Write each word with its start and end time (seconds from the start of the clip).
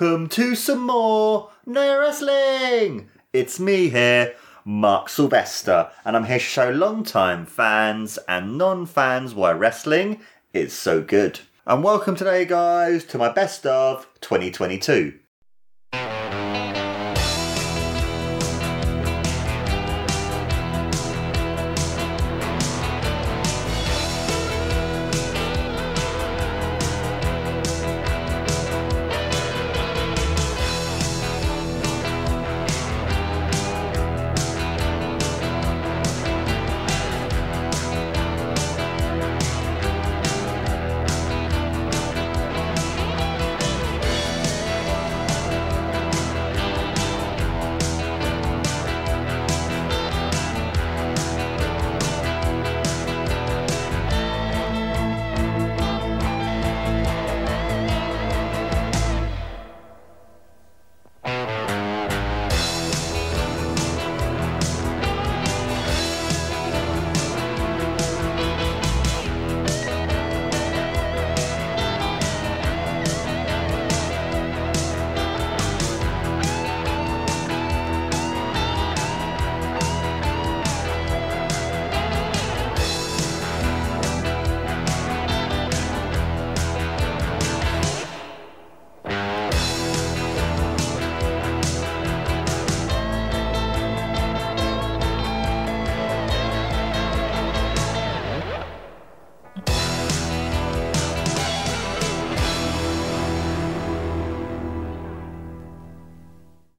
Welcome 0.00 0.30
to 0.30 0.54
some 0.54 0.86
more 0.86 1.50
No 1.66 2.00
Wrestling. 2.00 3.10
It's 3.34 3.60
me 3.60 3.90
here, 3.90 4.34
Mark 4.64 5.10
Sylvester, 5.10 5.90
and 6.06 6.16
I'm 6.16 6.24
here 6.24 6.38
to 6.38 6.44
show 6.44 6.70
long-time 6.70 7.44
fans 7.44 8.18
and 8.26 8.56
non-fans 8.56 9.34
why 9.34 9.52
wrestling 9.52 10.22
is 10.54 10.72
so 10.72 11.02
good. 11.02 11.40
And 11.66 11.84
welcome 11.84 12.16
today, 12.16 12.46
guys, 12.46 13.04
to 13.06 13.18
my 13.18 13.30
best 13.30 13.66
of 13.66 14.08
2022. 14.22 15.19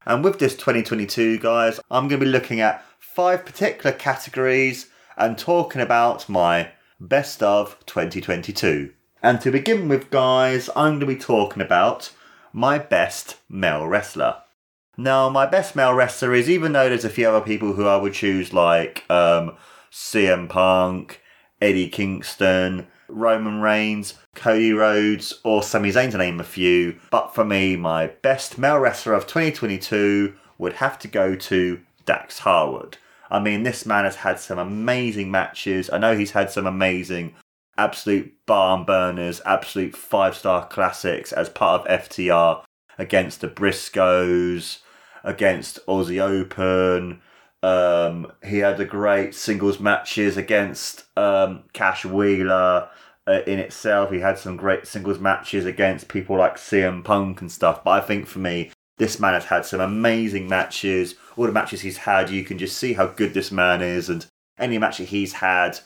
And 0.04 0.24
with 0.24 0.38
this 0.38 0.54
2022, 0.54 1.38
guys, 1.38 1.78
I'm 1.90 2.08
going 2.08 2.20
to 2.20 2.26
be 2.26 2.32
looking 2.32 2.60
at 2.60 2.84
five 2.98 3.44
particular 3.44 3.92
categories 3.96 4.88
and 5.16 5.38
talking 5.38 5.80
about 5.80 6.28
my 6.28 6.70
best 7.00 7.42
of 7.42 7.78
2022. 7.86 8.92
And 9.22 9.40
to 9.40 9.52
begin 9.52 9.88
with, 9.88 10.10
guys, 10.10 10.68
I'm 10.74 10.98
going 10.98 11.00
to 11.00 11.06
be 11.06 11.16
talking 11.16 11.62
about 11.62 12.12
my 12.52 12.78
best 12.78 13.36
male 13.48 13.86
wrestler. 13.86 14.36
Now, 14.96 15.28
my 15.28 15.46
best 15.46 15.76
male 15.76 15.94
wrestler 15.94 16.34
is, 16.34 16.50
even 16.50 16.72
though 16.72 16.88
there's 16.88 17.04
a 17.04 17.10
few 17.10 17.28
other 17.28 17.44
people 17.44 17.74
who 17.74 17.86
I 17.86 17.96
would 17.96 18.12
choose, 18.12 18.52
like 18.52 19.04
um, 19.08 19.56
CM 19.90 20.48
Punk, 20.48 21.20
Eddie 21.60 21.88
Kingston, 21.88 22.88
Roman 23.12 23.60
Reigns, 23.60 24.14
Cody 24.34 24.72
Rhodes, 24.72 25.40
or 25.44 25.62
Sami 25.62 25.90
Zayn 25.90 26.10
to 26.10 26.18
name 26.18 26.40
a 26.40 26.44
few. 26.44 26.98
But 27.10 27.34
for 27.34 27.44
me, 27.44 27.76
my 27.76 28.08
best 28.08 28.58
male 28.58 28.78
wrestler 28.78 29.14
of 29.14 29.26
2022 29.26 30.34
would 30.58 30.74
have 30.74 30.98
to 31.00 31.08
go 31.08 31.34
to 31.34 31.80
Dax 32.04 32.40
Harwood. 32.40 32.98
I 33.30 33.40
mean, 33.40 33.62
this 33.62 33.86
man 33.86 34.04
has 34.04 34.16
had 34.16 34.38
some 34.38 34.58
amazing 34.58 35.30
matches. 35.30 35.88
I 35.90 35.98
know 35.98 36.16
he's 36.16 36.32
had 36.32 36.50
some 36.50 36.66
amazing, 36.66 37.34
absolute 37.78 38.34
barn 38.46 38.84
burners, 38.84 39.40
absolute 39.46 39.96
five 39.96 40.36
star 40.36 40.66
classics 40.68 41.32
as 41.32 41.48
part 41.48 41.80
of 41.80 42.02
FTR 42.08 42.62
against 42.98 43.40
the 43.40 43.48
Briscoes, 43.48 44.80
against 45.24 45.84
Aussie 45.86 46.20
Open. 46.20 47.22
Um, 47.62 48.32
he 48.44 48.58
had 48.58 48.80
a 48.80 48.84
great 48.84 49.34
singles 49.34 49.78
matches 49.78 50.36
against 50.36 51.04
um, 51.16 51.64
Cash 51.72 52.04
Wheeler 52.04 52.88
uh, 53.26 53.40
in 53.46 53.58
itself. 53.58 54.10
He 54.10 54.20
had 54.20 54.38
some 54.38 54.56
great 54.56 54.86
singles 54.86 55.20
matches 55.20 55.64
against 55.64 56.08
people 56.08 56.36
like 56.36 56.56
CM 56.56 57.04
Punk 57.04 57.40
and 57.40 57.50
stuff. 57.50 57.84
But 57.84 57.90
I 57.90 58.00
think 58.00 58.26
for 58.26 58.40
me, 58.40 58.70
this 58.98 59.20
man 59.20 59.34
has 59.34 59.44
had 59.44 59.64
some 59.64 59.80
amazing 59.80 60.48
matches. 60.48 61.14
All 61.36 61.46
the 61.46 61.52
matches 61.52 61.80
he's 61.80 61.98
had, 61.98 62.30
you 62.30 62.44
can 62.44 62.58
just 62.58 62.76
see 62.76 62.94
how 62.94 63.06
good 63.06 63.34
this 63.34 63.52
man 63.52 63.80
is. 63.80 64.08
And 64.08 64.26
any 64.58 64.78
match 64.78 64.98
that 64.98 65.08
he's 65.08 65.34
had, 65.34 65.78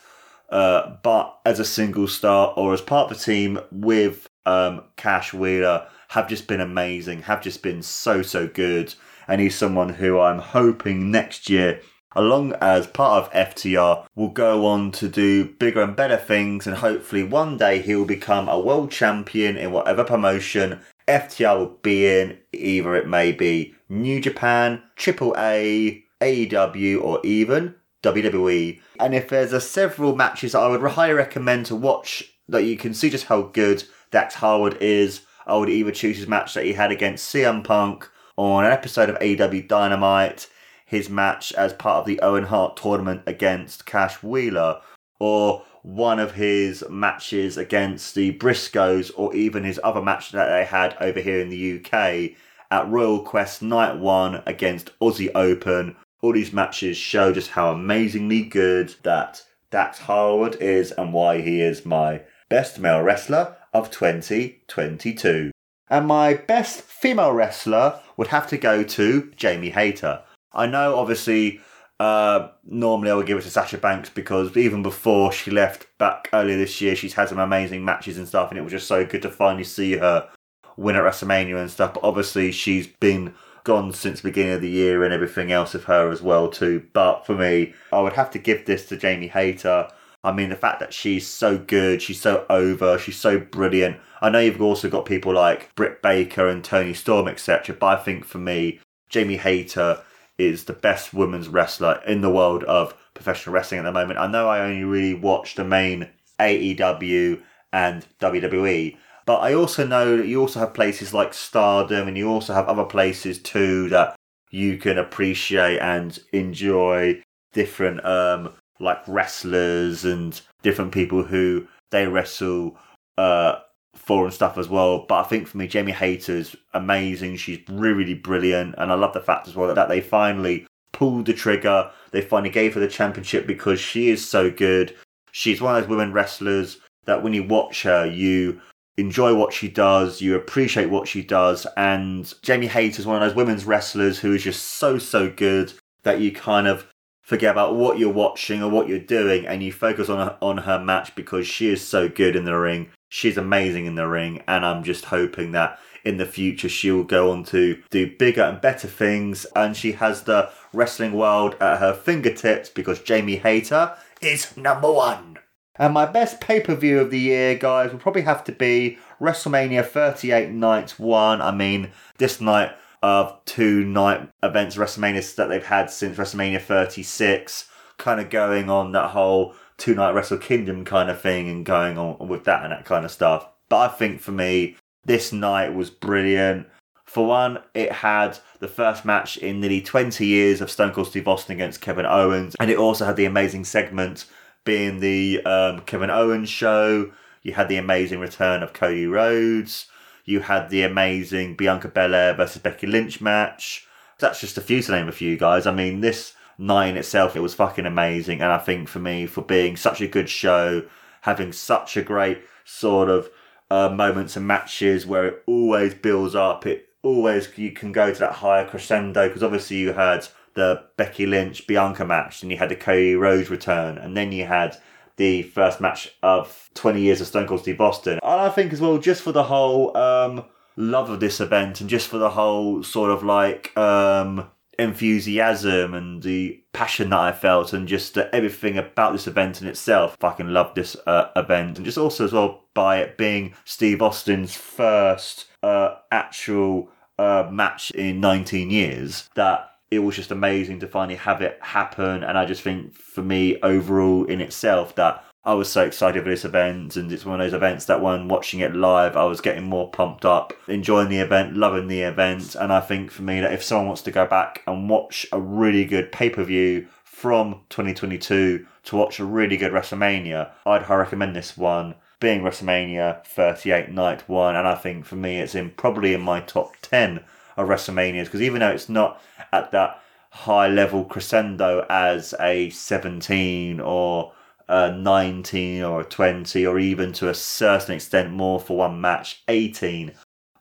uh, 0.51 0.97
but 1.03 1.39
as 1.45 1.61
a 1.61 1.65
single 1.65 2.09
star 2.09 2.53
or 2.57 2.73
as 2.73 2.81
part 2.81 3.11
of 3.11 3.19
the 3.19 3.25
team 3.25 3.61
with 3.71 4.29
um, 4.45 4.85
Cash 4.97 5.35
Wheeler, 5.35 5.87
have 6.09 6.29
just 6.29 6.47
been 6.47 6.61
amazing, 6.61 7.23
have 7.23 7.43
just 7.43 7.63
been 7.63 7.83
so, 7.83 8.23
so 8.23 8.47
good. 8.47 8.95
And 9.29 9.41
he's 9.41 9.55
someone 9.55 9.95
who 9.95 10.21
I'm 10.21 10.39
hoping 10.39 11.11
next 11.11 11.51
year 11.51 11.81
along 12.17 12.55
as 12.63 12.87
part 12.87 13.23
of 13.23 13.33
FTR, 13.33 14.07
will 14.17 14.31
go 14.31 14.67
on 14.67 14.91
to 14.91 15.07
do 15.07 15.45
bigger 15.45 15.83
and 15.83 15.95
better 15.95 16.17
things, 16.17 16.67
and 16.67 16.77
hopefully 16.77 17.23
one 17.23 17.59
day 17.59 17.81
he 17.81 17.95
will 17.95 18.07
become 18.07 18.49
a 18.49 18.59
world 18.59 18.91
champion 18.91 19.57
in 19.57 19.71
whatever 19.71 20.03
promotion 20.03 20.81
FTR 21.07 21.59
will 21.59 21.79
be 21.83 22.07
in. 22.07 22.39
Either 22.53 22.97
it 22.97 23.07
may 23.07 23.33
be 23.33 23.75
New 23.89 24.21
Japan, 24.21 24.83
Triple 24.97 25.35
A, 25.39 26.03
AEW, 26.21 27.03
or 27.03 27.21
even 27.23 27.75
WWE. 28.03 28.81
And 28.99 29.15
if 29.15 29.29
there's 29.29 29.53
a 29.53 29.61
several 29.61 30.17
matches 30.17 30.53
that 30.53 30.61
I 30.61 30.69
would 30.69 30.91
highly 30.91 31.13
recommend 31.13 31.67
to 31.67 31.77
watch 31.77 32.25
that 32.49 32.65
you 32.65 32.77
can 32.77 32.95
see 32.95 33.11
just 33.11 33.27
how 33.27 33.43
good 33.43 33.85
Dax 34.11 34.37
Harwood 34.37 34.79
is, 34.81 35.21
I 35.47 35.57
would 35.57 35.69
either 35.69 35.93
choose 35.93 36.17
his 36.17 36.27
match 36.27 36.55
that 36.55 36.65
he 36.65 36.73
had 36.73 36.91
against 36.91 37.33
CM 37.33 37.63
Punk 37.63 38.09
on 38.37 38.65
an 38.65 38.73
episode 38.73 39.09
of 39.09 39.19
AEW 39.19 39.67
Dynamite 39.67 40.49
his 40.87 41.11
match 41.11 41.53
as 41.55 41.73
part 41.73 41.99
of 41.99 42.07
the 42.07 42.21
Owen 42.21 42.45
Hart 42.45 42.77
tournament 42.77 43.23
against 43.27 43.85
Cash 43.85 44.23
Wheeler, 44.23 44.81
or 45.19 45.65
one 45.83 46.19
of 46.21 46.35
his 46.35 46.85
matches 46.89 47.57
against 47.57 48.15
the 48.15 48.33
Briscoes, 48.39 49.11
or 49.17 49.35
even 49.35 49.65
his 49.65 49.81
other 49.83 50.01
match 50.01 50.31
that 50.31 50.49
they 50.49 50.65
had 50.65 50.97
over 51.01 51.21
here 51.21 51.41
in 51.41 51.51
the 51.51 51.81
UK 51.81 52.37
at 52.71 52.89
Royal 52.89 53.21
Quest 53.21 53.63
Night 53.63 53.97
1 53.97 54.45
against 54.47 54.97
Aussie 55.01 55.31
Open. 55.35 55.97
All 56.23 56.33
these 56.33 56.53
matches 56.53 56.97
show 56.97 57.33
just 57.33 57.51
how 57.51 57.73
amazingly 57.73 58.43
good 58.43 58.95
that 59.03 59.43
Dax 59.71 59.99
Harwood 59.99 60.57
is 60.57 60.93
and 60.93 61.13
why 61.13 61.41
he 61.41 61.61
is 61.61 61.85
my 61.85 62.23
best 62.49 62.79
male 62.79 63.03
wrestler 63.03 63.57
of 63.75 63.91
2022. 63.91 65.51
And 65.89 66.07
my 66.07 66.35
best 66.35 66.83
female 66.83 67.33
wrestler 67.33 68.01
would 68.17 68.29
have 68.29 68.49
to 68.49 68.59
go 68.59 68.83
to 68.83 69.33
Jamie 69.37 69.71
Hayter. 69.71 70.23
I 70.53 70.67
know, 70.67 70.97
obviously, 70.97 71.61
uh, 72.01 72.49
normally 72.65 73.11
I 73.11 73.15
would 73.15 73.27
give 73.27 73.39
it 73.39 73.43
to 73.43 73.51
Sasha 73.51 73.79
Banks 73.79 74.11
because 74.11 74.57
even 74.57 74.83
before 74.83 75.33
she 75.33 75.51
left 75.51 75.87
back 75.99 76.29
earlier 76.33 76.57
this 76.57 76.81
year, 76.81 76.97
she's 76.97 77.15
had 77.15 77.29
some 77.29 77.39
amazing 77.39 77.85
matches 77.85 78.19
and 78.19 78.27
stuff, 78.27 78.51
and 78.51 78.59
it 78.59 78.63
was 78.63 78.73
just 78.73 78.89
so 78.89 79.05
good 79.05 79.23
to 79.23 79.31
finally 79.31 79.65
see 79.65 79.97
her 79.97 80.29
win 80.77 80.97
at 80.97 81.03
WrestleMania 81.03 81.61
and 81.61 81.71
stuff. 81.71 81.95
But 81.95 82.05
obviously, 82.05 82.53
she's 82.53 82.87
been 82.87 83.35
gone 83.65 83.93
since 83.93 84.21
the 84.21 84.29
beginning 84.29 84.53
of 84.53 84.61
the 84.61 84.71
year 84.71 85.03
and 85.05 85.13
everything 85.13 85.51
else 85.51 85.75
of 85.75 85.85
her 85.85 86.11
as 86.11 86.23
well 86.23 86.49
too. 86.49 86.87
But 86.93 87.27
for 87.27 87.35
me, 87.35 87.75
I 87.93 88.01
would 88.01 88.13
have 88.13 88.31
to 88.31 88.39
give 88.39 88.65
this 88.65 88.87
to 88.87 88.97
Jamie 88.97 89.29
Hayter. 89.29 89.89
I 90.27 90.33
mean, 90.33 90.49
the 90.49 90.57
fact 90.57 90.81
that 90.81 90.93
she's 90.93 91.25
so 91.25 91.57
good, 91.57 92.03
she's 92.03 92.21
so 92.21 92.45
over, 92.51 92.99
she's 92.99 93.17
so 93.17 93.39
brilliant. 93.39 93.99
I 94.21 94.29
know 94.29 94.41
you've 94.41 94.61
also 94.61 94.91
got 94.91 95.07
people 95.07 95.33
like 95.33 95.73
Britt 95.77 96.03
Baker 96.03 96.49
and 96.49 96.65
Toni 96.65 96.95
Storm, 96.95 97.29
etc. 97.29 97.77
But 97.79 97.87
I 97.87 98.03
think 98.03 98.25
for 98.25 98.39
me, 98.39 98.81
Jamie 99.09 99.37
Hayter 99.37 100.03
is 100.37 100.65
the 100.65 100.73
best 100.73 101.15
women's 101.15 101.49
wrestler 101.49 102.03
in 102.07 102.23
the 102.23 102.31
world 102.31 102.65
of 102.65 102.95
professional 103.15 103.55
wrestling 103.55 103.79
at 103.79 103.85
the 103.85 103.93
moment. 103.93 104.19
I 104.19 104.27
know 104.27 104.49
I 104.49 104.61
only 104.61 104.83
really 104.83 105.15
watch 105.15 105.55
the 105.55 105.65
main 105.65 106.09
AEW 106.41 107.41
and 107.73 108.05
WWE, 108.21 108.97
but 109.27 109.39
I 109.39 109.55
also 109.55 109.87
know 109.87 110.17
that 110.17 110.27
you 110.27 110.41
also 110.41 110.59
have 110.59 110.75
places 110.75 111.15
like 111.15 111.35
Stardom 111.35 112.09
and 112.09 112.19
you 112.19 112.29
also 112.29 112.53
have 112.53 112.69
other 112.69 112.85
places 112.85 113.39
too 113.39 113.89
that 113.91 114.17
you 114.51 114.77
can 114.77 114.99
appreciate 114.99 115.79
and 115.79 116.19
enjoy 116.33 117.23
different 117.53 118.05
um 118.05 118.53
like 118.81 118.99
wrestlers 119.07 120.05
and 120.05 120.41
different 120.63 120.93
people 120.93 121.23
who 121.23 121.67
they 121.91 122.07
wrestle 122.07 122.77
uh 123.19 123.57
for 123.97 124.25
and 124.25 124.33
stuff 124.33 124.59
as 124.59 124.69
well. 124.69 125.05
But 125.09 125.25
I 125.25 125.29
think 125.29 125.49
for 125.49 125.57
me, 125.57 125.67
Jamie 125.67 125.93
Hayter's 125.93 126.55
amazing. 126.75 127.37
She's 127.37 127.61
really, 127.69 127.95
really 127.95 128.15
brilliant. 128.15 128.75
And 128.79 128.93
I 128.93 128.95
love 128.95 129.15
the 129.15 129.21
fact 129.21 129.49
as 129.49 129.57
well 129.57 129.75
that 129.75 129.89
they 129.89 130.01
finally 130.01 130.67
pulled 130.93 131.27
the 131.27 131.33
trigger. 131.33 131.91
They 132.11 132.21
finally 132.21 132.51
gave 132.51 132.75
her 132.75 132.81
the 132.81 132.89
championship 132.89 133.47
because 133.47 133.81
she 133.81 134.11
is 134.11 134.27
so 134.27 134.51
good. 134.51 134.95
She's 135.33 135.61
one 135.61 135.75
of 135.75 135.83
those 135.83 135.91
women 135.91 136.13
wrestlers 136.13 136.79
that 137.07 137.23
when 137.23 137.33
you 137.33 137.43
watch 137.43 137.83
her, 137.83 138.07
you 138.07 138.61
enjoy 138.97 139.35
what 139.35 139.53
she 139.53 139.69
does, 139.69 140.23
you 140.23 140.35
appreciate 140.35 140.89
what 140.89 141.07
she 141.07 141.23
does. 141.23 141.67
And 141.77 142.33
Jamie 142.43 142.67
Hayter 142.67 143.01
is 143.01 143.07
one 143.07 143.21
of 143.23 143.29
those 143.29 143.37
women's 143.37 143.65
wrestlers 143.65 144.19
who 144.19 144.33
is 144.33 144.43
just 144.43 144.63
so, 144.63 144.99
so 144.99 145.31
good 145.31 145.73
that 146.03 146.21
you 146.21 146.33
kind 146.33 146.67
of 146.67 146.87
forget 147.27 147.51
about 147.51 147.75
what 147.75 147.99
you're 147.99 148.09
watching 148.09 148.63
or 148.63 148.71
what 148.71 148.87
you're 148.87 149.01
doing 149.01 149.45
and 149.49 149.61
you 149.61 149.73
focus 149.73 150.09
on 150.09 150.25
her, 150.25 150.39
on 150.41 150.59
her 150.59 150.79
match 150.79 151.13
because 151.17 151.45
she 151.45 151.69
is 151.69 151.85
so 151.85 152.09
good 152.09 152.37
in 152.37 152.45
the 152.45 152.57
ring. 152.57 152.89
She's 153.09 153.37
amazing 153.37 153.87
in 153.87 153.97
the 153.97 154.07
ring 154.07 154.45
and 154.47 154.65
I'm 154.65 154.85
just 154.85 155.07
hoping 155.07 155.51
that 155.51 155.77
in 156.05 156.19
the 156.19 156.25
future 156.25 156.69
she'll 156.69 157.03
go 157.03 157.33
on 157.33 157.43
to 157.47 157.83
do 157.91 158.17
bigger 158.17 158.43
and 158.43 158.61
better 158.61 158.87
things 158.87 159.45
and 159.57 159.77
she 159.77 159.93
has 159.93 160.23
the 160.23 160.51
wrestling 160.73 161.15
world 161.15 161.57
at 161.61 161.81
her 161.81 161.95
fingertips 161.95 162.69
because 162.69 163.01
Jamie 163.01 163.39
Hayter 163.39 163.97
is 164.23 164.57
number 164.57 164.91
1. 164.91 165.39
And 165.81 165.95
my 165.95 166.07
best 166.07 166.41
pay-per-view 166.41 167.01
of 167.01 167.11
the 167.11 167.19
year, 167.19 167.57
guys, 167.57 167.91
will 167.91 167.99
probably 167.99 168.23
have 168.23 168.45
to 168.45 168.53
be 168.53 168.99
WrestleMania 169.21 169.85
38 169.85 170.51
Night 170.51 170.93
1. 170.93 171.43
I 171.43 171.51
mean, 171.51 171.91
this 172.19 172.41
night 172.41 172.71
of 173.07 173.39
two 173.45 173.85
night 173.85 174.29
events, 174.43 174.75
WrestleMania 174.75 175.37
that 175.37 175.47
they've 175.47 175.65
had 175.65 175.91
since 175.91 176.19
WrestleMania 176.19 176.61
36, 176.61 177.69
kind 177.99 178.21
of 178.21 178.31
going 178.31 178.69
on 178.69 178.91
that 178.93 179.11
whole 179.11 179.55
two 179.77 179.95
night 179.95 180.11
Wrestle 180.11 180.39
Kingdom 180.39 180.85
kind 180.85 181.09
of 181.09 181.21
thing 181.21 181.49
and 181.49 181.65
going 181.65 181.99
on 181.99 182.27
with 182.27 182.43
that 182.45 182.65
and 182.65 182.73
that 182.73 182.85
kind 182.85 183.05
of 183.05 183.13
stuff. 183.13 183.47
But 183.69 183.77
I 183.77 183.89
think 183.89 184.21
for 184.21 184.33
me, 184.33 184.77
this 185.05 185.33
night 185.33 185.73
was 185.73 185.89
brilliant. 185.89 186.67
For 187.05 187.25
one, 187.25 187.61
it 187.75 187.93
had 187.93 188.39
the 188.59 188.67
first 188.67 189.05
match 189.05 189.37
in 189.37 189.61
nearly 189.61 189.81
20 189.81 190.27
years 190.27 190.61
of 190.61 190.69
Stone 190.69 190.93
Cold 190.93 191.07
Steve 191.07 191.29
Austin 191.29 191.55
against 191.55 191.81
Kevin 191.81 192.07
Owens, 192.07 192.57
and 192.59 192.73
it 192.73 192.77
also 192.77 193.05
had 193.05 193.15
the 193.15 193.25
amazing 193.25 193.65
segment 193.65 194.25
being 194.65 194.99
the 194.99 195.45
um, 195.45 195.83
Kevin 195.83 196.11
Owens 196.11 196.49
show. 196.49 197.13
You 197.45 197.53
had 197.53 197.69
the 197.69 197.77
amazing 197.77 198.19
return 198.19 198.65
of 198.65 198.73
Cody 198.73 199.07
Rhodes. 199.07 199.87
You 200.27 200.41
had 200.41 200.69
the 200.69 200.83
amazing 200.83 201.55
Bianca 201.55 201.89
Belair 201.89 202.35
versus 202.35 202.61
Becky 202.61 202.87
Lynch 202.87 203.21
match. 203.21 203.87
That's 204.19 204.41
just 204.41 204.59
a 204.59 204.61
few 204.61 204.83
to 204.83 204.93
name 204.93 205.09
a 205.09 205.13
few, 205.13 205.39
guys. 205.39 205.67
I 205.67 205.73
mean, 205.73 206.01
this 206.01 206.35
night 206.59 206.89
in 206.89 206.97
itself, 206.97 207.37
it 207.37 207.41
was 207.41 207.55
fucking 207.55 207.87
amazing. 207.87 208.43
And 208.43 208.51
I 208.51 208.59
think 208.59 208.89
for 208.89 208.99
me, 208.99 209.27
for 209.27 209.43
being 209.43 209.77
such 209.77 210.01
a 210.01 210.09
good 210.09 210.29
show, 210.29 210.83
having 211.23 211.53
such 211.53 211.97
a 211.97 212.03
great 212.03 212.43
sort 212.65 213.09
of 213.09 213.31
uh, 213.71 213.89
moments 213.89 214.37
and 214.37 214.47
matches 214.47 215.07
where 215.07 215.27
it 215.27 215.43
always 215.47 215.95
builds 215.95 216.35
up, 216.35 216.67
it 216.67 216.89
always, 217.03 217.57
you 217.57 217.71
can 217.71 217.93
go 217.93 218.13
to 218.13 218.19
that 218.19 218.33
higher 218.33 218.67
crescendo 218.67 219.29
because 219.29 219.45
obviously 219.45 219.77
you 219.77 219.93
had 219.93 220.27
the 220.55 220.83
Becky 220.97 221.27
Lynch 221.27 221.67
Bianca 221.69 222.05
match 222.05 222.43
and 222.43 222.51
you 222.51 222.59
had 222.59 222.71
the 222.71 222.77
Cody 222.77 223.15
Rhodes 223.15 223.51
return 223.51 223.97
and 223.99 224.17
then 224.17 224.33
you 224.33 224.47
had 224.47 224.77
the 225.17 225.43
first 225.43 225.81
match 225.81 226.15
of 226.23 226.71
20 226.75 227.01
years 227.01 227.21
of 227.21 227.27
Stone 227.27 227.47
Cold 227.47 227.61
Steve 227.61 227.81
Austin. 227.81 228.19
And 228.23 228.41
I 228.41 228.49
think 228.51 228.73
as 228.73 228.81
well, 228.81 228.99
just 228.99 229.23
for 229.23 229.33
the 229.33 229.45
whole 229.45 229.97
um, 229.97 230.45
love 230.77 231.11
of 231.11 231.21
this 231.21 231.41
event 231.41 231.81
and 231.81 231.91
just 231.91 232.09
for 232.09 232.19
the 232.19 232.31
whole 232.31 232.83
sort 232.83 233.11
of 233.11 233.23
like 233.23 233.77
um, 233.77 234.51
enthusiasm 234.79 235.95
and 235.95 236.23
the 236.23 236.63
passion 236.73 237.11
that 237.11 237.19
I 237.19 237.33
felt 237.33 237.73
and 237.73 237.89
just 237.89 238.19
uh, 238.19 238.29
everything 238.33 238.77
about 238.77 239.13
this 239.13 239.27
event 239.27 239.63
in 239.63 239.69
itself. 239.69 240.17
Fucking 240.21 240.49
love 240.49 240.75
this 240.75 240.97
uh, 241.07 241.31
event. 241.35 241.79
And 241.79 241.85
just 241.85 241.99
also 241.99 242.25
as 242.25 242.33
well 242.33 242.65
by 242.75 242.99
it 242.99 243.17
being 243.17 243.55
Steve 243.65 244.03
Austin's 244.03 244.55
first 244.55 245.47
uh, 245.63 245.97
actual 246.13 246.91
uh, 247.19 247.49
match 247.51 247.91
in 247.93 248.21
19 248.21 248.71
years 248.71 249.29
that 249.35 249.71
it 249.97 250.05
was 250.05 250.17
just 250.17 250.31
amazing 250.31 250.81
to 250.81 250.87
finally 250.87 251.17
have 251.17 251.43
it 251.43 251.59
happen. 251.61 252.23
And 252.23 252.39
I 252.39 252.45
just 252.45 252.63
think 252.63 252.95
for 252.95 253.23
me, 253.23 253.61
overall 253.63 254.25
in 254.25 254.41
itself, 254.41 254.95
that 254.95 255.25
I 255.45 255.55
was 255.55 255.71
so 255.71 255.85
excited 255.85 256.23
for 256.23 256.29
this 256.29 256.45
event. 256.45 256.97
And 256.97 257.11
it's 257.11 257.25
one 257.25 257.41
of 257.41 257.45
those 257.45 257.55
events 257.55 257.87
that 257.87 258.03
when 258.03 258.29
watching 258.29 258.61
it 258.61 258.75
live, 258.75 259.17
I 259.17 259.25
was 259.25 259.41
getting 259.41 259.65
more 259.65 259.91
pumped 259.91 260.25
up, 260.25 260.53
enjoying 260.69 261.09
the 261.09 261.19
event, 261.19 261.57
loving 261.57 261.89
the 261.89 262.03
event. 262.03 262.55
And 262.55 262.73
I 262.73 262.81
think 262.81 263.11
for 263.11 263.23
me, 263.23 263.41
that 263.41 263.53
if 263.53 263.63
someone 263.63 263.87
wants 263.87 264.03
to 264.03 264.11
go 264.11 264.27
back 264.27 264.63
and 264.67 264.91
watch 264.91 265.27
a 265.33 265.41
really 265.41 265.85
good 265.85 266.13
pay 266.13 266.31
per 266.31 266.45
view 266.45 266.87
from 267.05 267.63
2022 267.71 268.67
to 268.85 268.97
watch 268.97 269.19
a 269.19 269.25
really 269.25 269.57
good 269.57 269.73
WrestleMania, 269.73 270.51
I'd 270.67 270.83
highly 270.83 271.01
recommend 271.01 271.35
this 271.35 271.57
one 271.57 271.95
being 272.19 272.41
WrestleMania 272.41 273.25
38 273.25 273.91
Night 273.91 274.29
1. 274.29 274.57
And 274.57 274.67
I 274.67 274.75
think 274.75 275.05
for 275.05 275.17
me, 275.17 275.39
it's 275.39 275.55
in 275.55 275.71
probably 275.71 276.13
in 276.13 276.21
my 276.21 276.41
top 276.41 276.75
10 276.83 277.25
of 277.57 277.69
WrestleManias 277.69 278.25
because 278.25 278.43
even 278.43 278.61
though 278.61 278.71
it's 278.71 278.89
not 278.89 279.21
at 279.53 279.73
that 279.73 280.01
high 280.31 280.69
level 280.69 281.05
crescendo 281.05 281.87
as 281.89 282.35
a 282.41 282.71
17 282.71 283.81
or 283.81 284.33
a 284.69 284.93
19 284.93 285.83
or 285.83 286.01
a 286.01 286.05
20 286.05 286.67
or 286.67 286.79
even 286.79 287.13
to 287.13 287.29
a 287.29 287.35
certain 287.35 287.95
extent 287.95 288.33
more 288.33 288.61
for 288.61 288.77
one 288.77 289.01
match 289.01 289.43
18 289.49 290.13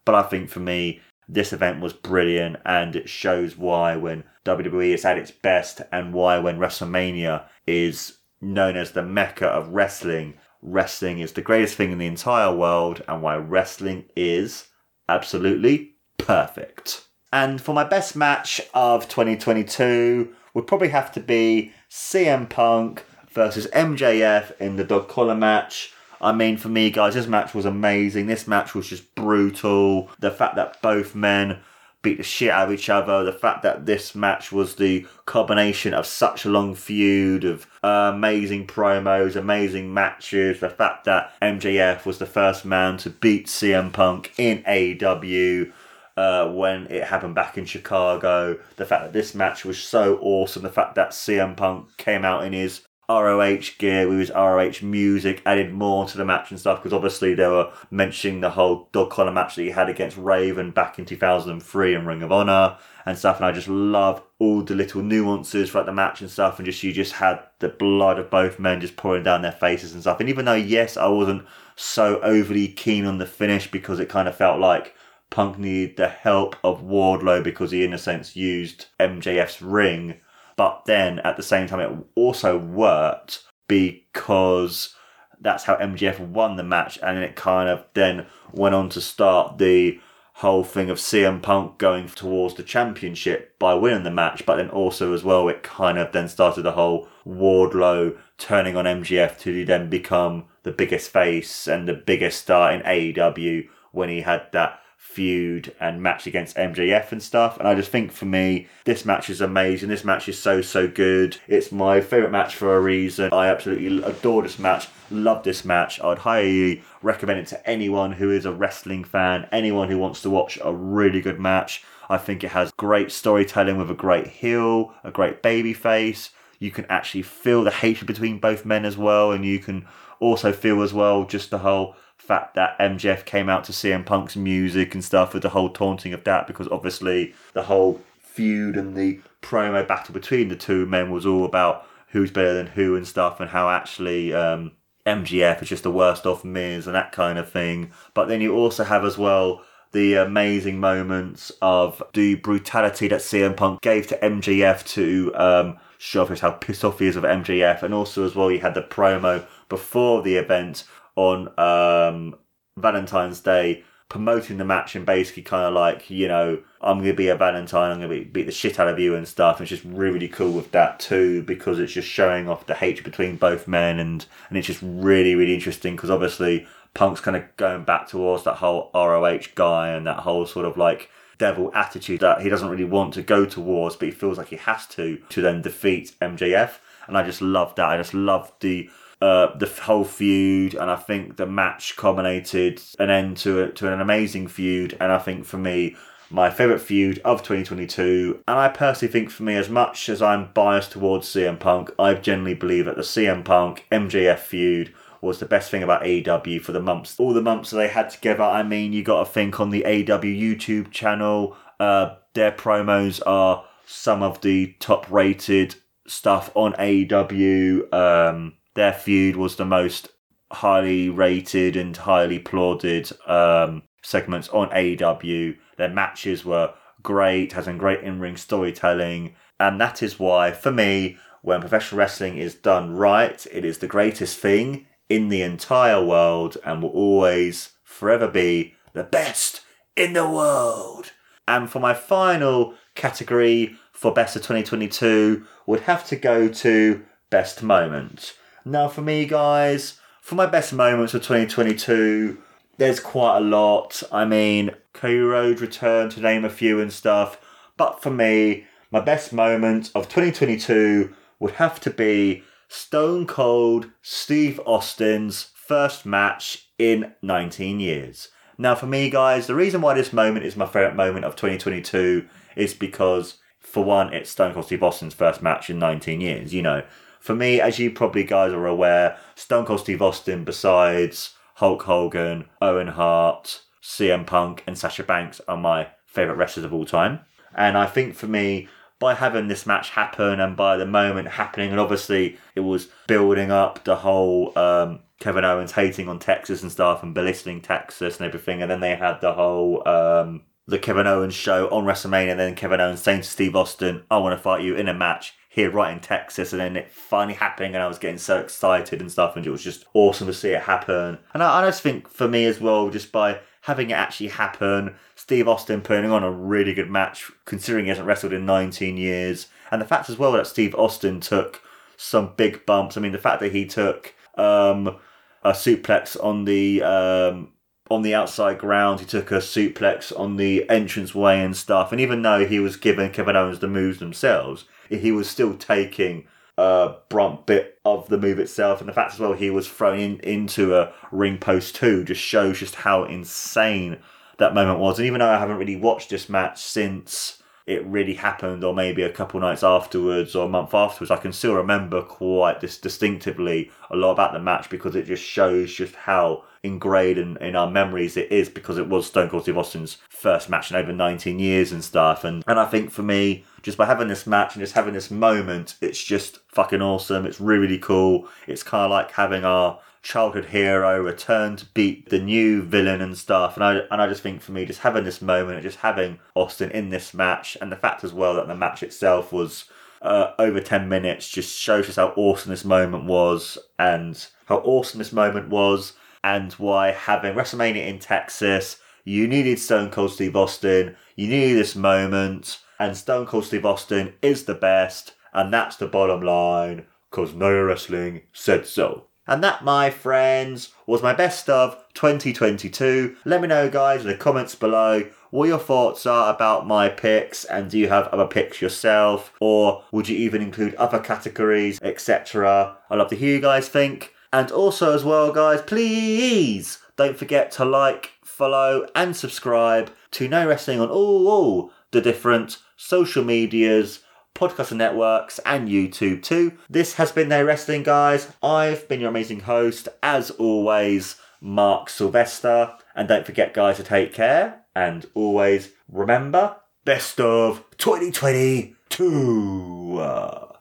but 0.06 0.16
i 0.16 0.22
think 0.22 0.50
for 0.50 0.60
me 0.60 1.02
this 1.28 1.54
event 1.54 1.82
was 1.82 1.94
brilliant 1.94 2.58
and 2.66 2.96
it 2.96 3.10
shows 3.10 3.58
why 3.58 3.96
when 3.96 4.24
WWE 4.46 4.94
is 4.94 5.06
at 5.06 5.18
its 5.18 5.32
best 5.32 5.82
and 5.92 6.14
why 6.14 6.38
when 6.38 6.60
WrestleMania 6.60 7.46
is 7.66 8.20
known 8.42 8.78
as 8.78 8.92
the 8.92 9.02
mecca 9.02 9.48
of 9.48 9.70
wrestling, 9.70 10.36
wrestling 10.62 11.20
is 11.20 11.32
the 11.34 11.42
greatest 11.42 11.76
thing 11.76 11.92
in 11.92 11.98
the 11.98 12.06
entire 12.06 12.54
world 12.54 13.04
and 13.08 13.22
why 13.22 13.36
wrestling 13.36 14.06
is 14.16 14.68
absolutely 15.10 15.95
perfect. 16.26 17.06
And 17.32 17.62
for 17.62 17.74
my 17.74 17.84
best 17.84 18.16
match 18.16 18.62
of 18.74 19.08
2022 19.08 20.34
would 20.54 20.68
probably 20.68 20.90
have 20.90 21.12
to 21.14 21.20
be 21.20 21.74
CM 21.90 22.50
Punk 22.50 23.04
versus 23.32 23.68
MJF 23.68 24.60
in 24.60 24.78
the 24.78 24.84
dog 24.84 25.08
collar 25.08 25.36
match. 25.36 25.94
I 26.22 26.32
mean, 26.32 26.58
for 26.58 26.70
me, 26.70 26.90
guys, 26.90 27.14
this 27.14 27.28
match 27.28 27.54
was 27.54 27.66
amazing. 27.66 28.28
This 28.28 28.48
match 28.48 28.74
was 28.74 28.88
just 28.88 29.14
brutal. 29.16 30.10
The 30.20 30.32
fact 30.32 30.56
that 30.56 30.82
both 30.82 31.14
men 31.14 31.60
beat 32.02 32.18
the 32.18 32.24
shit 32.24 32.52
out 32.52 32.68
of 32.68 32.74
each 32.74 32.90
other. 32.90 33.24
The 33.24 33.34
fact 33.34 33.64
that 33.64 33.86
this 33.86 34.16
match 34.16 34.52
was 34.52 34.76
the 34.76 35.06
combination 35.26 35.94
of 35.94 36.06
such 36.06 36.46
a 36.46 36.50
long 36.50 36.76
feud, 36.76 37.44
of 37.44 37.68
uh, 37.84 38.12
amazing 38.14 38.68
promos, 38.68 39.36
amazing 39.36 39.94
matches. 39.94 40.60
The 40.60 40.70
fact 40.70 41.06
that 41.06 41.34
MJF 41.42 42.06
was 42.06 42.20
the 42.20 42.26
first 42.26 42.64
man 42.64 42.98
to 42.98 43.10
beat 43.10 43.48
CM 43.48 43.92
Punk 43.92 44.34
in 44.38 44.64
AEW 44.64 45.74
uh, 46.18 46.50
when 46.50 46.88
it 46.88 47.04
happened 47.04 47.36
back 47.36 47.58
in 47.58 47.66
Chicago. 47.66 48.58
The 48.78 48.86
fact 48.86 49.04
that 49.04 49.14
this 49.14 49.36
match 49.36 49.66
was 49.66 49.82
so 49.82 50.18
awesome. 50.22 50.64
The 50.64 50.70
fact 50.70 50.96
that 50.96 51.12
CM 51.12 51.56
Punk 51.58 51.96
came 51.98 52.24
out 52.26 52.44
in 52.46 52.54
his 52.54 52.82
ROH 53.08 53.78
gear 53.78 54.10
with 54.10 54.18
his 54.18 54.32
ROH 54.32 54.82
music 54.82 55.42
added 55.46 55.72
more 55.72 56.08
to 56.08 56.18
the 56.18 56.26
match 56.26 56.50
and 56.50 56.60
stuff 56.60 56.80
because 56.80 56.94
obviously 56.94 57.36
they 57.36 57.46
were 57.46 57.72
mentioning 57.92 58.42
the 58.42 58.50
whole 58.50 58.90
dog 58.94 59.12
collar 59.12 59.32
match 59.32 59.56
that 59.56 59.62
he 59.62 59.70
had 59.70 59.90
against 59.90 60.18
Raven 60.18 60.72
back 60.72 60.98
in 60.98 61.06
2003 61.06 61.94
in 61.94 62.06
Ring 62.06 62.24
of 62.24 62.32
Honor 62.32 62.78
and 63.06 63.18
stuff. 63.18 63.38
And 63.38 63.46
I 63.46 63.52
just 63.52 63.68
love 63.68 64.24
all 64.40 64.64
the 64.64 64.74
little 64.74 65.04
nuances 65.04 65.70
throughout 65.70 65.86
the 65.86 65.94
match 65.94 66.22
and 66.22 66.32
stuff. 66.32 66.58
And 66.58 66.66
just 66.66 66.82
you 66.82 66.92
just 66.92 67.14
had 67.14 67.42
the 67.60 67.70
blood 67.70 68.18
of 68.18 68.32
both 68.32 68.58
men 68.58 68.82
just 68.82 68.98
pouring 68.98 69.24
down 69.24 69.44
their 69.44 69.52
faces 69.52 69.94
and 69.94 70.02
stuff. 70.02 70.20
And 70.20 70.30
even 70.30 70.46
though, 70.46 70.54
yes, 70.54 70.98
I 70.98 71.08
wasn't 71.08 71.46
so 71.76 72.20
overly 72.22 72.70
keen 72.70 73.06
on 73.06 73.20
the 73.20 73.28
finish 73.28 73.70
because 73.70 74.00
it 74.00 74.10
kind 74.10 74.28
of 74.28 74.36
felt 74.36 74.60
like 74.60 74.96
Punk 75.36 75.60
needed 75.60 75.98
the 75.98 76.08
help 76.08 76.56
of 76.64 76.82
Wardlow 76.82 77.44
because 77.44 77.72
he, 77.72 77.84
in 77.84 77.92
a 77.92 77.98
sense, 77.98 78.38
used 78.38 78.86
MJF's 79.02 79.62
ring. 79.62 80.22
But 80.56 80.86
then 80.86 81.20
at 81.20 81.36
the 81.36 81.44
same 81.44 81.68
time, 81.68 81.82
it 81.82 81.92
also 82.16 82.58
worked 82.58 83.44
because 83.68 84.96
that's 85.42 85.66
how 85.66 85.76
MJF 85.76 86.22
won 86.22 86.56
the 86.56 86.64
match, 86.64 86.98
and 87.04 87.18
it 87.20 87.36
kind 87.36 87.68
of 87.68 87.84
then 87.94 88.28
went 88.54 88.76
on 88.76 88.88
to 88.92 89.02
start 89.02 89.58
the 89.58 90.00
whole 90.36 90.64
thing 90.64 90.90
of 90.90 91.00
CM 91.00 91.42
Punk 91.42 91.80
going 91.80 92.08
towards 92.08 92.56
the 92.56 92.64
championship 92.64 93.60
by 93.60 93.74
winning 93.74 94.04
the 94.04 94.12
match, 94.12 94.46
but 94.46 94.56
then 94.56 94.70
also 94.70 95.14
as 95.14 95.26
well, 95.26 95.50
it 95.50 95.64
kind 95.64 95.98
of 95.98 96.14
then 96.14 96.30
started 96.30 96.62
the 96.62 96.72
whole 96.72 97.10
Wardlow 97.28 98.18
turning 98.38 98.78
on 98.78 98.86
MJF 98.86 99.38
to 99.40 99.66
then 99.66 99.90
become 99.90 100.46
the 100.64 100.72
biggest 100.72 101.12
face 101.12 101.68
and 101.68 101.90
the 101.90 101.94
biggest 101.94 102.42
star 102.42 102.72
in 102.72 102.80
AEW 102.84 103.68
when 103.92 104.08
he 104.08 104.22
had 104.22 104.48
that 104.54 104.80
feud 105.16 105.74
and 105.80 106.04
match 106.04 106.28
against 106.28 106.58
MJF 106.58 107.14
and 107.14 107.24
stuff. 107.24 107.58
And 107.58 107.68
I 107.68 107.74
just 107.74 107.90
think 107.90 108.12
for 108.12 108.26
me, 108.26 108.68
this 108.84 109.06
match 109.06 109.30
is 109.30 109.40
amazing. 109.40 109.88
This 109.88 110.04
match 110.04 110.28
is 110.28 110.38
so, 110.38 110.62
so 110.62 110.90
good. 110.90 111.38
It's 111.48 111.72
my 111.72 112.02
favourite 112.02 112.34
match 112.34 112.56
for 112.56 112.76
a 112.76 112.82
reason. 112.82 113.32
I 113.32 113.48
absolutely 113.48 114.04
adore 114.04 114.44
this 114.44 114.60
match. 114.60 114.90
Love 115.10 115.44
this 115.44 115.64
match. 115.64 116.02
I'd 116.02 116.20
highly 116.20 116.84
recommend 117.02 117.40
it 117.40 117.48
to 117.48 117.70
anyone 117.70 118.12
who 118.12 118.30
is 118.30 118.46
a 118.46 118.52
wrestling 118.52 119.06
fan, 119.06 119.48
anyone 119.54 119.90
who 119.90 119.98
wants 119.98 120.22
to 120.24 120.30
watch 120.30 120.60
a 120.62 120.74
really 120.74 121.22
good 121.22 121.40
match. 121.40 121.84
I 122.10 122.18
think 122.18 122.44
it 122.44 122.52
has 122.52 122.72
great 122.74 123.12
storytelling 123.12 123.78
with 123.78 123.90
a 123.90 123.96
great 123.96 124.28
heel, 124.28 124.94
a 125.04 125.12
great 125.12 125.42
baby 125.42 125.74
face. 125.74 126.32
You 126.60 126.72
can 126.72 126.86
actually 126.86 127.22
feel 127.22 127.64
the 127.64 127.72
hatred 127.72 128.08
between 128.08 128.40
both 128.40 128.66
men 128.66 128.84
as 128.84 128.98
well, 128.98 129.32
and 129.32 129.46
you 129.46 129.60
can 129.60 129.88
also 130.20 130.52
feel 130.52 130.82
as 130.82 130.94
well 130.94 131.24
just 131.26 131.52
the 131.52 131.60
whole 131.60 131.96
fact 132.18 132.56
that 132.56 132.78
MJF 132.80 133.26
came 133.26 133.50
out 133.50 133.64
to 133.66 133.72
CM 133.72 134.06
Punk's 134.06 134.36
music 134.36 134.94
and 134.94 135.04
stuff 135.04 135.34
with 135.34 135.44
the 135.44 135.50
whole 135.50 135.70
taunting 135.70 136.14
of 136.14 136.24
that 136.24 136.48
because 136.48 136.68
obviously 136.70 137.34
the 137.54 137.64
whole 137.64 138.02
feud 138.20 138.76
and 138.76 138.96
the 138.96 139.20
promo 139.42 139.88
battle 139.88 140.14
between 140.14 140.50
the 140.50 140.56
two 140.56 140.86
men 140.86 141.12
was 141.12 141.26
all 141.26 141.46
about 141.46 141.88
who's 142.10 142.32
better 142.32 142.54
than 142.54 142.68
who 142.68 142.96
and 142.96 143.08
stuff 143.08 143.40
and 143.40 143.50
how 143.50 143.70
actually 143.70 144.34
um, 144.34 144.72
MJF 145.06 145.62
is 145.62 145.70
just 145.70 145.84
the 145.84 145.92
worst 145.92 146.26
off 146.26 146.44
Miz 146.44 146.88
and 146.88 146.96
that 146.96 147.12
kind 147.12 147.38
of 147.38 147.50
thing. 147.50 147.92
But 148.14 148.28
then 148.28 148.42
you 148.42 148.56
also 148.56 148.84
have 148.84 149.06
as 149.06 149.18
well 149.18 149.64
the 149.92 150.16
amazing 150.16 150.80
moments 150.80 151.52
of 151.62 152.04
the 152.14 152.36
brutality 152.36 153.08
that 153.08 153.22
CM 153.22 153.56
Punk 153.56 153.82
gave 153.82 154.08
to 154.08 154.18
MJF 154.18 154.86
to 154.88 155.34
um, 155.36 155.78
show 155.98 156.24
off 156.24 156.40
how 156.40 156.52
pissed 156.52 156.84
off 156.84 157.00
he 157.00 157.08
is 157.08 157.16
of 157.16 157.24
MJF, 157.24 157.82
and 157.82 157.94
also 157.94 158.26
as 158.26 158.36
well 158.36 158.52
you 158.52 158.60
had 158.60 158.74
the 158.74 158.82
promo 158.82 159.46
before 159.70 160.22
the 160.22 160.36
event 160.36 160.84
on 161.16 161.48
um, 161.60 162.36
Valentine's 162.78 163.40
Day 163.40 163.84
promoting 164.08 164.58
the 164.58 164.66
match 164.66 164.96
and 164.96 165.06
basically 165.06 165.42
kind 165.42 165.66
of 165.66 165.74
like, 165.74 166.10
you 166.10 166.28
know, 166.28 166.62
I'm 166.80 167.00
going 167.00 167.10
to 167.10 167.16
be 167.16 167.30
a 167.30 167.36
Valentine, 167.36 167.92
I'm 167.92 168.00
going 168.00 168.10
to 168.10 168.24
be, 168.24 168.24
beat 168.24 168.46
the 168.46 168.52
shit 168.52 168.80
out 168.80 168.88
of 168.88 169.00
you 169.00 169.16
and 169.16 169.28
stuff. 169.28 169.58
And 169.58 169.64
It's 169.64 169.82
just 169.82 169.96
really 169.96 170.28
cool 170.28 170.52
with 170.52 170.72
that 170.72 171.00
too 171.00 171.42
because 171.44 171.80
it's 171.80 171.94
just 171.94 172.08
showing 172.08 172.48
off 172.48 172.68
the 172.68 172.76
hate 172.76 173.04
between 173.04 173.38
both 173.38 173.68
men 173.68 174.00
and, 174.00 174.26
and 174.50 174.58
it's 174.58 174.68
just 174.68 174.82
really, 174.84 175.34
really 175.34 175.56
interesting 175.56 175.96
because 175.96 176.12
obviously 176.12 176.68
Punk's 176.94 177.20
kind 177.20 177.36
of 177.36 177.44
going 177.58 177.84
back 177.84 178.08
towards 178.08 178.44
that 178.44 178.56
whole 178.56 178.92
ROH 178.94 179.48
guy 179.56 179.90
and 179.90 180.06
that 180.06 180.20
whole 180.20 180.46
sort 180.46 180.66
of 180.66 180.78
like 180.78 181.10
devil 181.38 181.72
attitude 181.74 182.22
that 182.22 182.42
he 182.42 182.50
doesn't 182.50 182.70
really 182.70 182.86
want 182.86 183.14
to 183.16 183.22
go 183.22 183.46
towards, 183.46 183.96
but 183.96 184.08
he 184.08 184.12
feels 184.12 184.38
like 184.38 184.48
he 184.48 184.56
has 184.56 184.86
to 184.88 185.18
to 185.30 185.42
then 185.42 185.62
defeat 185.62 186.14
MJF. 186.22 186.78
And 187.08 187.18
I 187.18 187.24
just 187.24 187.42
love 187.42 187.76
that. 187.76 187.90
I 187.90 187.98
just 187.98 188.14
love 188.14 188.52
the 188.62 188.90
uh, 189.22 189.56
the 189.58 189.68
whole 189.84 190.04
feud, 190.04 190.76
and 190.76 190.90
I 190.90 190.96
think 190.96 191.38
the 191.38 191.46
match 191.46 191.96
culminated 191.96 192.82
an 193.00 193.10
end 193.10 193.38
to 193.38 193.60
it 193.60 193.76
to 193.78 193.92
an 193.92 194.02
amazing 194.02 194.48
feud. 194.48 194.98
And 195.00 195.12
I 195.12 195.20
think 195.20 195.46
for 195.46 195.58
me, 195.58 195.96
my 196.30 196.50
favourite 196.50 196.82
feud 196.82 197.20
of 197.24 197.42
2022. 197.42 198.42
And 198.48 198.58
I 198.60 198.70
personally 198.70 199.12
think 199.12 199.30
for 199.30 199.44
me, 199.44 199.56
as 199.56 199.70
much 199.70 200.10
as 200.10 200.22
I'm 200.22 200.52
biased 200.54 200.92
towards 200.92 201.28
CM 201.28 201.60
Punk, 201.60 201.92
I 202.00 202.14
genuinely 202.16 202.56
believe 202.56 202.86
that 202.86 202.96
the 202.96 203.04
CM 203.04 203.44
Punk 203.44 203.86
MJF 203.92 204.40
feud 204.40 204.94
was 205.22 205.40
the 205.40 205.46
best 205.46 205.72
thing 205.72 205.84
about 205.84 206.04
AEW 206.04 206.62
for 206.62 206.72
the 206.72 206.82
months, 206.82 207.20
all 207.20 207.34
the 207.34 207.42
months 207.42 207.72
that 207.72 207.78
they 207.78 207.88
had 207.88 208.10
together. 208.10 208.44
I 208.44 208.64
mean, 208.64 208.94
you 208.94 209.04
got 209.04 209.26
to 209.26 209.32
think 209.32 209.60
on 209.60 209.70
the 209.70 209.84
AEW 209.86 210.40
YouTube 210.40 210.92
channel, 210.92 211.56
uh, 211.80 212.16
their 212.34 212.52
promos 212.52 213.22
are 213.26 213.66
some 213.86 214.24
of 214.24 214.42
the 214.42 214.76
top 214.80 215.10
rated 215.10 215.76
stuff 216.08 216.52
on 216.54 216.74
AEW. 216.74 217.94
Um, 217.94 218.54
their 218.76 218.94
feud 218.94 219.36
was 219.36 219.56
the 219.56 219.66
most 219.66 220.10
highly 220.52 221.10
rated 221.10 221.76
and 221.76 221.96
highly 221.98 222.38
applauded 222.38 223.12
um, 223.26 223.84
segments 224.02 224.48
on 224.50 224.70
AEW. 224.70 225.58
Their 225.78 225.90
matches 225.90 226.46
were 226.46 226.74
great, 227.02 227.54
has 227.54 227.66
some 227.66 227.78
great 227.78 228.02
in 228.02 228.20
ring 228.20 228.38
storytelling, 228.38 229.36
and 229.60 229.80
that 229.82 230.04
is 230.04 230.20
why, 230.20 230.52
for 230.52 230.72
me, 230.72 231.18
when 231.42 231.62
professional 231.62 232.00
wrestling 232.00 232.38
is 232.38 232.56
done 232.56 232.96
right, 232.96 233.46
it 233.52 233.64
is 233.64 233.78
the 233.78 233.88
greatest 233.88 234.38
thing 234.40 234.88
in 235.10 235.30
the 235.30 235.42
entire 235.42 236.04
world 236.04 236.58
and 236.66 236.82
will 236.82 236.90
always 236.90 237.74
forever 237.84 238.28
be 238.28 238.74
the 238.94 239.04
best 239.04 239.62
in 239.96 240.14
the 240.14 240.28
world. 240.28 241.12
And 241.48 241.70
for 241.70 241.80
my 241.80 241.94
final 241.94 242.74
category 242.96 243.76
for 243.92 244.12
best 244.12 244.36
of 244.36 244.42
2022 244.42 245.46
would 245.68 245.82
have 245.82 246.06
to 246.08 246.16
go 246.16 246.48
to 246.48 247.06
best 247.30 247.62
moment. 247.62 248.34
Now, 248.68 248.88
for 248.88 249.02
me, 249.02 249.26
guys, 249.26 250.00
for 250.22 250.34
my 250.34 250.48
best 250.48 250.74
moments 250.74 251.14
of 251.14 251.22
2022, 251.22 252.40
there's 252.78 253.00
quite 253.00 253.38
a 253.38 253.42
lot. 253.42 254.02
I 254.12 254.26
mean, 254.26 254.72
Cody 254.92 255.20
Rhodes 255.20 255.62
returned 255.62 256.12
to 256.14 256.20
name 256.20 256.44
a 256.44 256.50
few 256.50 256.82
and 256.82 256.92
stuff. 256.92 257.40
But 257.78 258.02
for 258.02 258.10
me, 258.10 258.66
my 258.90 259.02
best 259.02 259.32
moment 259.32 259.92
of 259.94 260.10
2022 260.10 261.14
would 261.40 261.52
have 261.52 261.80
to 261.82 261.92
be 261.92 262.44
Stone 262.68 263.28
Cold 263.28 263.92
Steve 264.02 264.60
Austin's 264.66 265.52
first 265.54 266.04
match 266.04 266.70
in 266.80 267.14
19 267.22 267.80
years. 267.80 268.30
Now, 268.58 268.74
for 268.74 268.88
me, 268.88 269.12
guys, 269.12 269.46
the 269.46 269.54
reason 269.54 269.82
why 269.82 269.94
this 269.94 270.12
moment 270.12 270.46
is 270.46 270.56
my 270.56 270.66
favourite 270.66 270.96
moment 270.96 271.26
of 271.26 271.36
2022 271.36 272.28
is 272.56 272.74
because, 272.74 273.36
for 273.60 273.84
one, 273.84 274.12
it's 274.12 274.32
Stone 274.32 274.54
Cold 274.54 274.66
Steve 274.66 274.82
Austin's 274.82 275.14
first 275.14 275.44
match 275.44 275.70
in 275.70 275.78
19 275.78 276.20
years. 276.20 276.54
You 276.54 276.64
know, 276.64 276.84
for 277.26 277.34
me, 277.34 277.60
as 277.60 277.80
you 277.80 277.90
probably 277.90 278.24
guys 278.24 278.54
are 278.54 278.68
aware, 278.68 279.18
Stone 279.34 279.66
Cold 279.66 279.80
Steve 279.80 280.00
Austin, 280.00 280.44
besides 280.44 281.34
Hulk 281.56 281.82
Hogan, 281.82 282.46
Owen 282.62 282.90
Hart, 282.90 283.64
CM 283.82 284.28
Punk, 284.28 284.64
and 284.68 284.78
Sasha 284.78 285.02
Banks, 285.02 285.42
are 285.48 285.58
my 285.58 285.88
favourite 286.06 286.38
wrestlers 286.38 286.66
of 286.66 286.72
all 286.72 286.86
time. 286.86 287.22
And 287.56 287.80
I 287.80 287.88
think 287.88 288.14
for 288.14 288.28
me, 288.28 288.68
by 289.00 289.16
having 289.16 289.48
this 289.48 289.66
match 289.66 289.90
happen 289.90 290.40
and 290.40 290.56
by 290.56 290.78
the 290.78 290.86
moment 290.86 291.30
happening, 291.30 291.72
and 291.72 291.80
obviously 291.80 292.38
it 292.54 292.60
was 292.60 292.90
building 293.08 293.50
up 293.50 293.84
the 293.86 293.96
whole 293.96 294.56
um, 294.56 295.00
Kevin 295.20 295.44
Owens 295.44 295.72
hating 295.72 296.08
on 296.08 296.20
Texas 296.20 296.62
and 296.62 296.72
stuff 296.72 297.02
and 297.02 297.16
belittling 297.16 297.60
Texas 297.60 298.18
and 298.20 298.28
everything, 298.28 298.62
and 298.62 298.70
then 298.70 298.82
they 298.82 298.96
had 298.96 299.20
the 299.22 299.34
whole 299.34 299.82
um, 299.88 300.44
the 300.68 300.78
Kevin 300.78 301.08
Owens 301.08 301.34
show 301.34 301.70
on 301.70 301.86
WrestleMania, 301.86 302.30
and 302.30 302.40
then 302.40 302.54
Kevin 302.54 302.82
Owens 302.82 303.02
saying 303.02 303.22
to 303.22 303.28
Steve 303.28 303.56
Austin, 303.56 304.04
"I 304.12 304.20
want 304.20 304.38
to 304.38 304.44
fight 304.44 304.62
you 304.62 304.76
in 304.76 304.88
a 304.88 304.94
match." 304.94 305.34
Here 305.56 305.72
right 305.72 305.94
in 305.94 306.02
Texas, 306.02 306.52
and 306.52 306.60
then 306.60 306.76
it 306.76 306.92
finally 306.92 307.34
happening, 307.34 307.74
and 307.74 307.82
I 307.82 307.88
was 307.88 307.98
getting 307.98 308.18
so 308.18 308.40
excited 308.40 309.00
and 309.00 309.10
stuff, 309.10 309.38
and 309.38 309.48
it 309.48 309.50
was 309.50 309.64
just 309.64 309.86
awesome 309.94 310.28
to 310.28 310.34
see 310.34 310.50
it 310.50 310.64
happen. 310.64 311.18
And 311.34 311.42
I, 311.42 311.62
I 311.62 311.66
just 311.66 311.82
think 311.82 312.10
for 312.10 312.28
me 312.28 312.44
as 312.44 312.60
well, 312.60 312.90
just 312.90 313.14
by 313.14 313.40
having 313.62 313.90
it 313.90 313.94
actually 313.94 314.28
happen, 314.28 314.96
Steve 315.16 315.48
Austin 315.48 315.80
putting 315.80 316.12
on 316.12 316.24
a 316.24 316.30
really 316.30 316.74
good 316.74 316.90
match, 316.90 317.32
considering 317.46 317.86
he 317.86 317.90
hasn't 317.90 318.06
wrestled 318.06 318.34
in 318.34 318.46
19 318.46 318.98
years, 318.98 319.48
and 319.72 319.82
the 319.82 319.86
fact 319.86 320.10
as 320.10 320.18
well 320.18 320.34
that 320.34 320.46
Steve 320.46 320.76
Austin 320.76 321.22
took 321.22 321.62
some 321.96 322.34
big 322.36 322.66
bumps. 322.66 322.98
I 322.98 323.00
mean, 323.00 323.14
the 323.14 323.18
fact 323.18 323.40
that 323.40 323.54
he 323.54 323.66
took 323.66 324.14
um, 324.38 324.98
a 325.42 325.52
suplex 325.52 326.22
on 326.22 326.44
the 326.44 326.84
um, 326.84 327.54
on 327.90 328.02
the 328.02 328.14
outside 328.14 328.60
ground. 328.60 329.00
He 329.00 329.06
took 329.06 329.32
a 329.32 329.38
suplex 329.38 330.12
on 330.20 330.36
the 330.36 330.70
entrance 330.70 331.16
way 331.16 331.42
and 331.42 331.56
stuff. 331.56 331.94
And 331.94 332.02
even 332.02 332.24
though 332.24 332.46
he 332.46 332.60
was 332.60 332.76
giving 332.76 333.12
Kevin 333.12 333.38
Owens 333.38 333.60
the 333.60 333.68
moves 333.68 334.00
themselves, 334.00 334.66
he 334.90 335.12
was 335.12 335.30
still 335.30 335.56
taking 335.56 336.28
a 336.58 336.96
brunt 337.10 337.46
bit 337.46 337.80
of 337.86 338.08
the 338.10 338.18
move 338.18 338.40
itself. 338.40 338.80
And 338.80 338.90
the 338.90 338.94
fact 338.94 339.14
as 339.14 339.20
well 339.20 339.34
he 339.34 339.50
was 339.50 339.68
thrown 339.68 340.00
in, 340.00 340.20
into 340.22 340.76
a 340.76 340.94
ring 341.12 341.38
post 341.38 341.76
too 341.76 342.04
just 342.04 342.22
shows 342.22 342.60
just 342.60 342.76
how 342.76 343.04
insane 343.04 343.98
that 344.38 344.54
moment 344.54 344.80
was. 344.80 345.00
And 345.00 345.06
even 345.06 345.20
though 345.20 345.30
I 345.30 345.40
haven't 345.40 345.58
really 345.58 345.76
watched 345.76 346.10
this 346.10 346.30
match 346.30 346.62
since 346.62 347.42
it 347.68 347.84
really 347.86 348.14
happened, 348.14 348.64
or 348.64 348.76
maybe 348.76 349.02
a 349.02 349.12
couple 349.12 349.40
nights 349.40 349.64
afterwards 349.64 350.36
or 350.36 350.46
a 350.46 350.50
month 350.50 350.74
afterwards, 350.74 351.10
I 351.10 351.18
can 351.18 351.34
still 351.34 351.56
remember 351.56 352.02
quite 352.02 352.62
this 352.62 352.78
distinctively 352.78 353.72
a 353.90 353.96
lot 353.96 354.12
about 354.12 354.34
the 354.34 354.40
match 354.40 354.70
because 354.70 354.96
it 354.96 355.08
just 355.08 355.24
shows 355.24 355.74
just 355.74 355.96
how 355.96 356.44
ingrained 356.62 357.18
in, 357.18 357.38
in 357.38 357.56
our 357.56 357.70
memories 357.70 358.18
it 358.18 358.32
is 358.32 358.50
because 358.50 358.78
it 358.78 358.88
was 358.88 359.08
Stone 359.08 359.30
Cold 359.30 359.44
Steve 359.44 359.58
Austin's 359.58 359.98
first 360.10 360.50
match 360.50 360.70
in 360.70 360.78
over 360.78 360.92
19 360.92 361.40
years 361.40 361.72
and 361.72 361.84
stuff. 361.84 362.24
And, 362.24 362.44
and 362.48 362.60
I 362.60 362.66
think 362.66 362.92
for 362.92 363.04
me, 363.04 363.46
just 363.64 363.78
by 363.80 363.86
having 363.86 364.10
this 364.10 364.28
match 364.28 364.56
and 364.56 364.62
just 364.62 364.76
having 364.76 364.94
this 364.94 365.10
moment, 365.10 365.76
it's 365.82 366.04
just 366.04 366.40
fucking 366.50 366.82
awesome. 366.82 367.26
It's 367.26 367.42
really, 367.42 367.62
really 367.62 367.80
cool. 367.80 368.28
It's 368.48 368.64
kind 368.64 368.86
of 368.86 368.92
like 368.92 369.12
having 369.12 369.44
our 369.44 369.80
childhood 370.06 370.46
hero 370.46 371.02
return 371.02 371.56
to 371.56 371.66
beat 371.74 372.10
the 372.10 372.20
new 372.20 372.62
villain 372.62 373.02
and 373.02 373.18
stuff. 373.18 373.58
And 373.58 373.64
I 373.64 373.74
and 373.90 374.02
I 374.02 374.08
just 374.08 374.22
think 374.22 374.40
for 374.40 374.52
me, 374.52 374.64
just 374.64 374.82
having 374.82 375.04
this 375.04 375.22
moment, 375.22 375.64
just 375.64 375.80
having 375.80 376.20
Austin 376.36 376.70
in 376.70 376.92
this 376.92 377.14
match, 377.14 377.58
and 377.60 377.72
the 377.72 377.76
fact 377.76 378.04
as 378.04 378.14
well 378.14 378.36
that 378.36 378.48
the 378.48 378.56
match 378.56 378.84
itself 378.84 379.34
was 379.34 379.66
uh, 380.04 380.32
over 380.38 380.62
10 380.62 380.88
minutes 380.88 381.28
just 381.28 381.58
shows 381.58 381.90
us 381.90 381.96
how 381.96 382.14
awesome 382.16 382.52
this 382.52 382.64
moment 382.64 383.06
was 383.06 383.58
and 383.80 384.28
how 384.46 384.58
awesome 384.58 385.00
this 385.00 385.12
moment 385.12 385.50
was 385.50 385.94
and 386.24 386.54
why 386.54 386.92
having 386.92 387.34
WrestleMania 387.34 387.88
in 387.88 387.98
Texas, 387.98 388.78
you 389.04 389.28
needed 389.28 389.58
Stone 389.58 389.90
Cold 389.90 390.12
Steve 390.12 390.36
Austin, 390.36 390.96
you 391.16 391.28
needed 391.28 391.58
this 391.58 391.76
moment, 391.76 392.60
and 392.80 392.96
Stone 392.96 393.26
Cold 393.26 393.46
Steve 393.46 393.66
Austin 393.66 394.14
is 394.22 394.46
the 394.46 394.56
best, 394.56 395.14
and 395.34 395.52
that's 395.52 395.78
the 395.78 395.88
bottom 395.88 396.22
line, 396.22 396.86
because 397.10 397.34
No 397.34 397.52
Wrestling 397.64 398.22
said 398.34 398.66
so. 398.68 399.08
And 399.28 399.44
that, 399.44 399.64
my 399.64 399.90
friends, 399.90 400.70
was 400.86 401.02
my 401.02 401.14
best 401.14 401.50
of 401.50 401.84
2022. 401.96 403.16
Let 403.26 403.42
me 403.42 403.48
know, 403.48 403.70
guys, 403.70 404.02
in 404.02 404.08
the 404.08 404.16
comments 404.16 404.54
below 404.56 405.10
what 405.32 405.48
your 405.50 405.60
thoughts 405.60 406.06
are 406.06 406.34
about 406.34 406.68
my 406.68 406.88
picks, 406.90 407.44
and 407.44 407.70
do 407.70 407.78
you 407.78 407.90
have 407.90 408.08
other 408.08 408.28
picks 408.28 408.62
yourself, 408.62 409.34
or 409.42 409.84
would 409.92 410.08
you 410.08 410.18
even 410.18 410.42
include 410.42 410.76
other 410.76 411.00
categories, 411.00 411.80
etc. 411.82 412.78
I'd 412.90 412.98
love 412.98 413.10
to 413.10 413.16
hear 413.16 413.36
you 413.36 413.42
guys 413.42 413.68
think. 413.68 414.14
And 414.32 414.52
also, 414.52 414.94
as 414.94 415.04
well, 415.04 415.32
guys, 415.32 415.62
please 415.62 416.80
don't 416.96 417.18
forget 417.18 417.52
to 417.54 417.66
like, 417.66 418.12
follow, 418.24 418.88
and 418.96 419.16
subscribe 419.16 419.92
to 420.12 420.28
No 420.28 420.48
Wrestling 420.48 420.80
on 420.80 420.90
all, 420.90 421.28
all 421.28 421.72
the 421.92 422.02
different 422.02 422.60
social 422.78 423.24
medias, 423.24 424.02
podcast 424.36 424.76
networks, 424.76 425.40
and 425.46 425.68
YouTube 425.68 426.22
too. 426.22 426.54
This 426.70 426.96
has 426.96 427.12
been 427.12 427.30
their 427.30 427.46
wrestling, 427.46 427.84
guys. 427.84 428.32
I've 428.44 428.88
been 428.88 429.00
your 429.00 429.10
amazing 429.10 429.42
host, 429.42 429.88
as 430.04 430.32
always, 430.32 431.16
Mark 431.42 431.90
Sylvester. 431.90 432.74
And 432.96 433.08
don't 433.08 433.26
forget, 433.26 433.54
guys, 433.54 433.78
to 433.78 433.84
take 433.84 434.14
care 434.14 434.62
and 434.76 435.06
always 435.16 435.72
remember 435.90 436.58
best 436.84 437.20
of 437.20 437.64
2022. 437.78 440.55